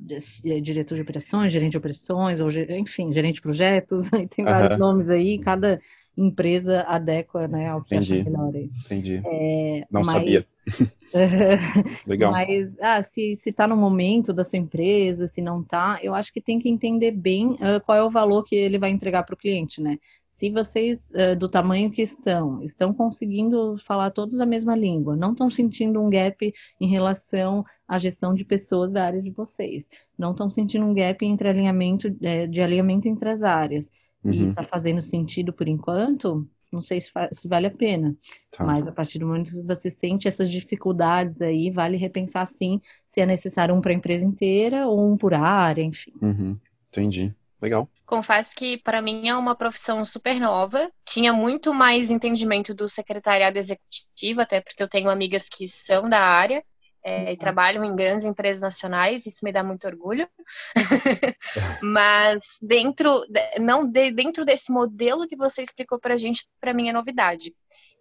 [0.00, 4.72] de diretor de operações, gerente de operações, ou enfim, gerente de projetos, aí tem vários
[4.72, 4.78] uhum.
[4.78, 5.78] nomes aí, cada
[6.16, 8.20] empresa adequa né, ao que Entendi.
[8.20, 8.54] acha melhor.
[8.54, 8.70] Aí.
[8.84, 9.22] Entendi.
[9.24, 10.06] É, Não mas...
[10.06, 10.46] sabia.
[12.06, 12.30] Legal.
[12.30, 16.40] Mas ah, se está no momento da sua empresa, se não está, eu acho que
[16.40, 19.38] tem que entender bem uh, qual é o valor que ele vai entregar para o
[19.38, 19.98] cliente, né?
[20.30, 25.32] Se vocês, uh, do tamanho que estão, estão conseguindo falar todos a mesma língua, não
[25.32, 30.30] estão sentindo um gap em relação à gestão de pessoas da área de vocês, não
[30.30, 33.90] estão sentindo um gap entre alinhamento, eh, de alinhamento entre as áreas,
[34.24, 34.32] uhum.
[34.32, 38.16] e está fazendo sentido por enquanto, não sei se, se vale a pena.
[38.50, 38.64] Tá.
[38.64, 43.20] Mas a partir do momento que você sente essas dificuldades aí, vale repensar sim se
[43.20, 46.12] é necessário um para a empresa inteira ou um por área, enfim.
[46.20, 46.58] Uhum.
[46.88, 47.34] Entendi.
[47.60, 47.88] Legal.
[48.04, 50.90] Confesso que para mim é uma profissão super nova.
[51.04, 56.20] Tinha muito mais entendimento do secretariado executivo, até porque eu tenho amigas que são da
[56.20, 56.64] área
[57.04, 60.28] é, e trabalham em grandes empresas nacionais, isso me dá muito orgulho.
[61.82, 63.24] Mas dentro,
[63.60, 67.54] não de, dentro desse modelo que você explicou para a gente, para mim é novidade.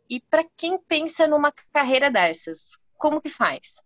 [0.10, 3.84] E para quem pensa numa carreira dessas, como que faz?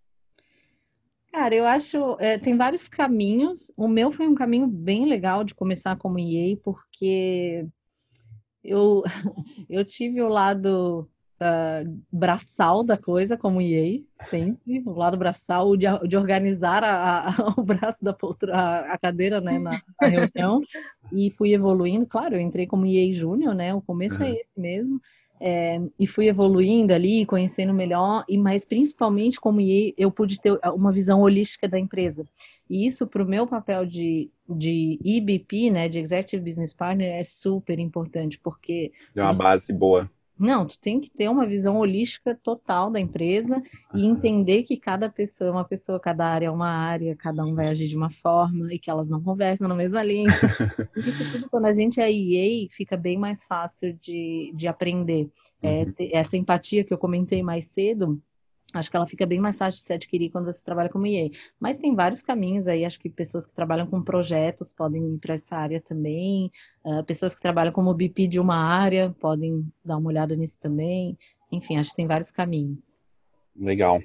[1.31, 3.71] Cara, eu acho é, tem vários caminhos.
[3.75, 7.67] O meu foi um caminho bem legal de começar como EA, porque
[8.63, 9.03] eu,
[9.69, 11.09] eu tive o lado
[11.45, 17.53] uh, braçal da coisa, como EA, sempre, o lado braçal de, de organizar a, a,
[17.57, 20.61] o braço da poltrona, a, a cadeira, né, na, na reunião,
[21.11, 24.31] e fui evoluindo, claro, eu entrei como EA Júnior, né, o começo é uhum.
[24.31, 25.01] é esse mesmo,
[25.39, 30.57] é, e fui evoluindo ali, conhecendo melhor, e mas principalmente como EA, eu pude ter
[30.73, 32.25] uma visão holística da empresa.
[32.69, 37.23] E isso para o meu papel de, de EBP, né, de Executive Business Partner, é
[37.23, 38.91] super importante, porque...
[39.15, 40.09] É uma base boa.
[40.37, 45.09] Não, tu tem que ter uma visão holística total da empresa e entender que cada
[45.09, 48.09] pessoa é uma pessoa, cada área é uma área, cada um vai agir de uma
[48.09, 50.33] forma e que elas não conversam na mesma língua.
[50.97, 55.29] Isso tudo, quando a gente é EA, fica bem mais fácil de, de aprender.
[55.61, 55.93] É, uhum.
[56.11, 58.21] essa empatia que eu comentei mais cedo,
[58.73, 61.29] Acho que ela fica bem mais fácil de se adquirir quando você trabalha como EA.
[61.59, 65.35] Mas tem vários caminhos aí, acho que pessoas que trabalham com projetos podem ir para
[65.35, 66.51] essa área também,
[66.83, 71.17] uh, pessoas que trabalham como BP de uma área podem dar uma olhada nisso também.
[71.51, 72.97] Enfim, acho que tem vários caminhos.
[73.55, 74.01] Legal.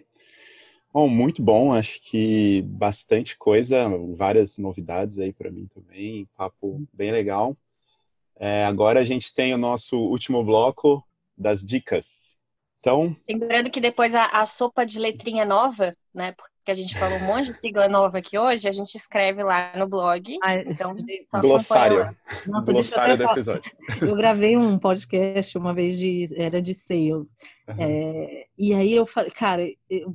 [0.92, 7.12] Bom, muito bom, acho que bastante coisa, várias novidades aí para mim também, papo bem
[7.12, 7.56] legal.
[8.36, 11.04] É, agora a gente tem o nosso último bloco
[11.36, 12.36] das dicas.
[12.80, 13.14] Então.
[13.28, 16.34] Lembrando que depois a, a sopa de letrinha nova, né?
[16.60, 19.72] Porque a gente falou um monte de sigla nova aqui hoje, a gente escreve lá
[19.78, 20.36] no blog.
[20.42, 22.14] Ah, então, só Glossário.
[22.46, 23.72] Não, Glossário do episódio.
[24.00, 26.26] Eu gravei um podcast uma vez de.
[26.36, 27.34] Era de sales.
[27.66, 27.76] Uhum.
[27.78, 29.62] É, e aí eu falei, cara,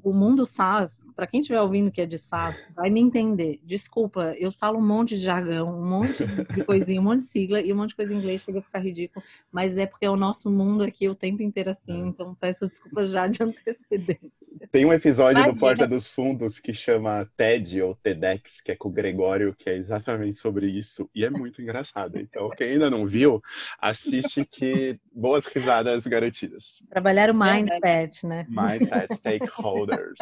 [0.03, 3.59] o mundo SaaS, para quem estiver ouvindo que é de SaaS, vai me entender.
[3.63, 7.61] Desculpa, eu falo um monte de jargão, um monte de coisinha, um monte de sigla
[7.61, 9.25] e um monte de coisa em inglês, chega a ficar ridículo.
[9.51, 13.09] Mas é porque é o nosso mundo aqui o tempo inteiro assim, então peço desculpas
[13.09, 14.31] já de antecedência.
[14.71, 15.53] Tem um episódio Imagina.
[15.53, 19.69] do Porta dos Fundos que chama TED ou TEDx, que é com o Gregório, que
[19.69, 22.17] é exatamente sobre isso, e é muito engraçado.
[22.19, 23.41] Então, quem ainda não viu,
[23.79, 26.81] assiste que boas risadas garantidas.
[26.89, 28.45] Trabalhar o mindset, né?
[28.49, 30.19] Mindset stakeholders.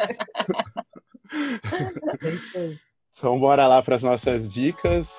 [3.16, 5.14] então, bora lá para as nossas dicas.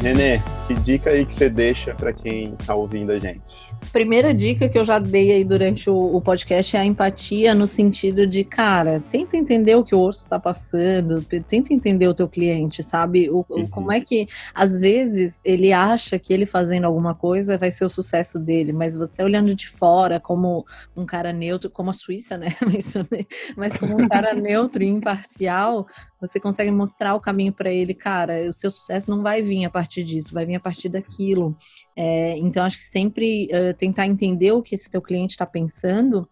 [0.00, 3.74] Renê, que dica aí que você deixa para quem está ouvindo a gente?
[3.96, 7.66] Primeira dica que eu já dei aí durante o, o, podcast é a empatia no
[7.66, 12.28] sentido de, cara, tenta entender o que o outro está passando, tenta entender o teu
[12.28, 13.30] cliente, sabe?
[13.30, 13.66] O, uhum.
[13.66, 17.88] Como é que, às vezes, ele acha que ele fazendo alguma coisa vai ser o
[17.88, 22.48] sucesso dele, mas você olhando de fora como um cara neutro, como a Suíça, né?
[23.56, 25.86] mas como um cara neutro e imparcial,
[26.20, 29.70] você consegue mostrar o caminho para ele, cara, o seu sucesso não vai vir a
[29.70, 31.56] partir disso, vai vir a partir daquilo.
[31.94, 36.28] É, então, acho que sempre uh, tentar entender o que esse teu cliente está pensando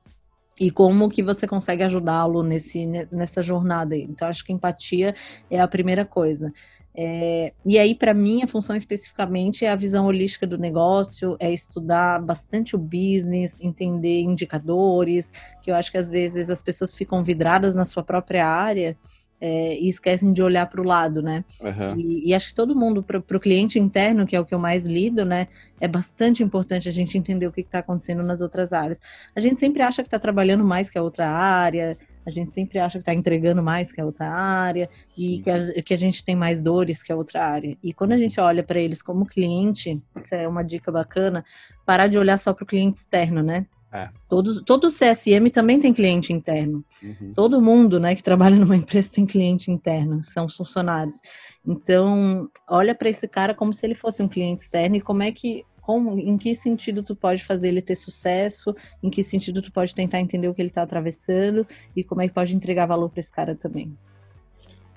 [0.58, 3.96] e como que você consegue ajudá-lo nesse nessa jornada.
[3.96, 5.14] Então, acho que empatia
[5.50, 6.52] é a primeira coisa.
[6.96, 11.52] É, e aí, para mim, a função especificamente é a visão holística do negócio, é
[11.52, 17.24] estudar bastante o business, entender indicadores, que eu acho que às vezes as pessoas ficam
[17.24, 18.96] vidradas na sua própria área
[19.46, 21.44] é, e esquecem de olhar para o lado, né?
[21.60, 21.98] Uhum.
[21.98, 24.58] E, e, acho que todo mundo, para o cliente interno, que é o que eu
[24.58, 25.48] mais lido, né?
[25.78, 29.02] É bastante importante a gente entender o que está acontecendo nas outras áreas.
[29.36, 32.78] A gente sempre acha que está trabalhando mais que a outra área, a gente sempre
[32.78, 35.34] acha que está entregando mais que a outra área Sim.
[35.34, 37.76] e que a, que a, gente tem mais dores que a outra área.
[37.82, 41.44] E quando a gente olha para eles como cliente, isso é uma dica bacana,
[41.84, 43.66] parar de olhar só para o cliente externo, né?
[43.94, 44.10] É.
[44.28, 46.84] Todos, todo CSM também tem cliente interno.
[47.00, 47.32] Uhum.
[47.32, 51.20] Todo mundo né, que trabalha numa empresa tem cliente interno, são funcionários.
[51.64, 55.30] Então, olha para esse cara como se ele fosse um cliente externo e como é
[55.30, 59.70] que, como, em que sentido tu pode fazer ele ter sucesso, em que sentido tu
[59.70, 63.08] pode tentar entender o que ele está atravessando e como é que pode entregar valor
[63.08, 63.96] para esse cara também.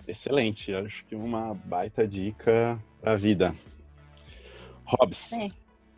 [0.08, 3.54] Excelente, acho que uma baita dica para a vida.
[4.86, 5.52] Hobbs, é.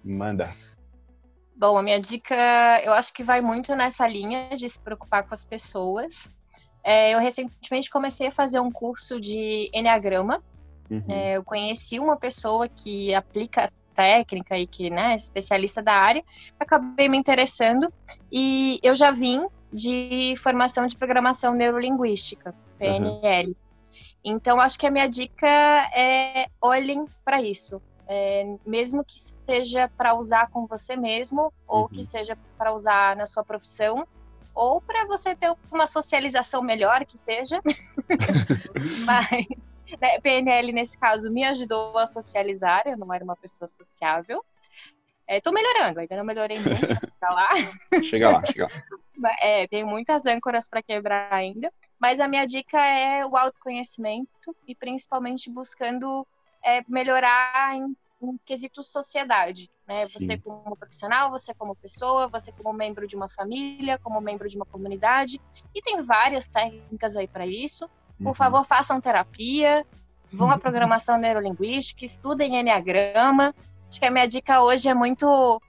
[0.03, 0.53] manda.
[1.59, 2.33] Bom, a minha dica,
[2.85, 6.31] eu acho que vai muito nessa linha de se preocupar com as pessoas.
[6.81, 10.41] É, eu recentemente comecei a fazer um curso de Enneagrama.
[10.89, 11.03] Uhum.
[11.09, 16.23] É, eu conheci uma pessoa que aplica técnica e que né, é especialista da área,
[16.57, 17.91] acabei me interessando
[18.31, 23.49] e eu já vim de formação de programação neurolinguística, PNL.
[23.49, 23.55] Uhum.
[24.23, 25.45] Então, acho que a minha dica
[25.93, 31.87] é olhem para isso é, mesmo que seja para usar com você mesmo, ou uhum.
[31.87, 34.07] que seja para usar na sua profissão,
[34.55, 37.61] ou para você ter uma socialização melhor, que seja.
[39.05, 39.47] Mas
[40.01, 44.43] né, PNL, nesse caso, me ajudou a socializar, eu não era uma pessoa sociável.
[45.27, 47.49] Estou é, melhorando, ainda não melhorei muito, chegar lá.
[48.03, 49.35] chega lá, chega lá.
[49.39, 54.73] É, tem muitas âncoras para quebrar ainda, mas a minha dica é o autoconhecimento e
[54.73, 56.25] principalmente buscando
[56.63, 60.05] é, melhorar em, em quesito sociedade, né?
[60.05, 60.19] Sim.
[60.19, 64.55] Você como profissional, você como pessoa, você como membro de uma família, como membro de
[64.55, 65.41] uma comunidade.
[65.73, 67.89] E tem várias técnicas aí para isso.
[68.17, 68.33] Por uhum.
[68.33, 69.85] favor, façam terapia,
[70.31, 73.55] vão à programação neurolinguística, estudem Enneagrama.
[73.89, 75.61] Acho que a minha dica hoje é muito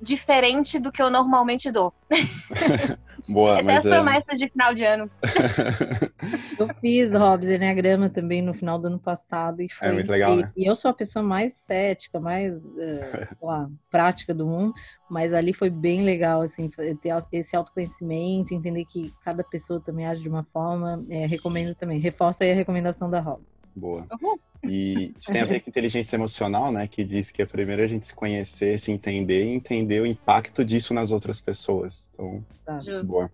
[0.00, 1.94] diferente do que eu normalmente dou.
[3.28, 4.44] Boa, Essa mas é as promessas é...
[4.44, 5.10] de final de ano.
[6.58, 9.88] eu fiz Hobbes Enneagrama também no final do ano passado e foi.
[9.88, 10.52] É muito legal, né?
[10.56, 14.72] E eu sou a pessoa mais cética, mais uh, lá, prática do mundo,
[15.10, 16.68] mas ali foi bem legal, assim,
[17.00, 21.04] ter esse autoconhecimento, entender que cada pessoa também age de uma forma.
[21.10, 23.55] É, recomendo também, reforça aí a recomendação da Hobbes.
[23.76, 24.06] Boa.
[24.10, 24.38] Uhum.
[24.64, 26.88] E tem a ver com inteligência emocional, né?
[26.88, 30.64] Que diz que é primeiro a gente se conhecer, se entender e entender o impacto
[30.64, 32.10] disso nas outras pessoas.
[32.14, 32.80] Então, tá.
[33.04, 33.30] boa.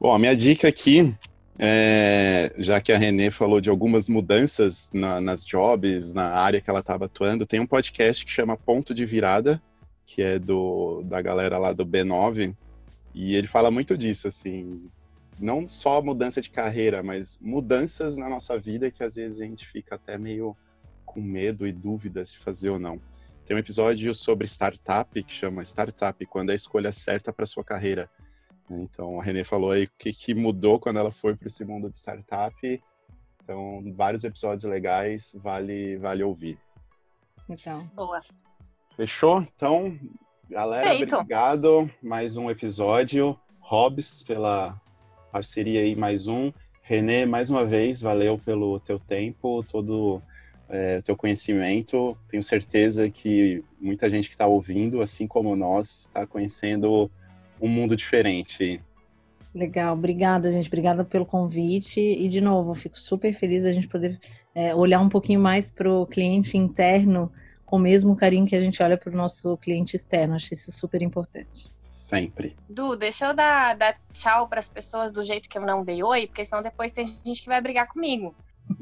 [0.00, 1.14] Bom, a minha dica aqui
[1.58, 6.68] é, já que a Renê falou de algumas mudanças na, nas jobs, na área que
[6.68, 9.62] ela estava atuando, tem um podcast que chama Ponto de Virada,
[10.04, 12.54] que é do da galera lá do B9,
[13.14, 14.90] e ele fala muito disso, assim,
[15.38, 19.66] não só mudança de carreira, mas mudanças na nossa vida que às vezes a gente
[19.66, 20.56] fica até meio
[21.04, 22.96] com medo e dúvida se fazer ou não.
[23.44, 27.62] Tem um episódio sobre startup que chama Startup, quando é a escolha certa para sua
[27.62, 28.08] carreira.
[28.70, 31.90] Então, a Renê falou aí o que, que mudou quando ela foi para esse mundo
[31.90, 32.82] de startup.
[33.42, 36.58] Então, vários episódios legais, vale, vale ouvir.
[37.48, 37.86] Então.
[37.94, 38.20] Boa.
[38.96, 39.42] Fechou?
[39.54, 39.98] Então,
[40.48, 41.14] galera, Feito.
[41.14, 41.90] obrigado.
[42.02, 43.38] Mais um episódio.
[43.60, 44.80] Hobbs, pela
[45.34, 46.52] parceria aí, mais um.
[46.80, 50.22] Renê, mais uma vez, valeu pelo teu tempo, todo
[50.68, 52.16] é, o teu conhecimento.
[52.30, 57.10] Tenho certeza que muita gente que está ouvindo, assim como nós, está conhecendo
[57.60, 58.80] um mundo diferente.
[59.52, 60.68] Legal, obrigada, gente.
[60.68, 62.00] Obrigada pelo convite.
[62.00, 64.20] E, de novo, fico super feliz da gente poder
[64.54, 67.28] é, olhar um pouquinho mais para o cliente interno
[67.64, 70.34] com o mesmo carinho que a gente olha para o nosso cliente externo.
[70.34, 71.70] Acho isso super importante.
[71.80, 72.56] Sempre.
[72.68, 76.02] Du, deixa eu dar, dar tchau para as pessoas do jeito que eu não dei
[76.02, 78.34] oi, porque senão depois tem gente que vai brigar comigo.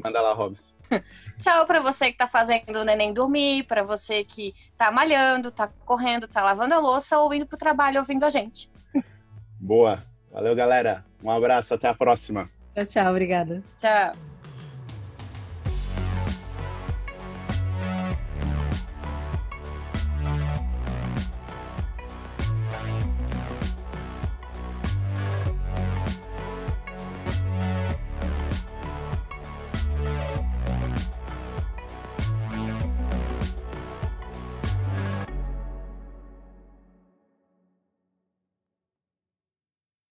[0.02, 0.76] Manda lá, Hobbs.
[1.38, 5.68] Tchau para você que tá fazendo o neném dormir, para você que tá malhando, tá
[5.84, 8.70] correndo, tá lavando a louça ou indo pro trabalho ouvindo a gente.
[9.58, 10.04] Boa.
[10.30, 11.04] Valeu, galera.
[11.22, 12.48] Um abraço, até a próxima.
[12.74, 13.62] Tchau, tchau, obrigada.
[13.78, 14.31] Tchau.